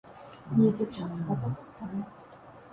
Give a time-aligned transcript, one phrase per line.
[0.59, 2.05] Нейкі час хата пустая.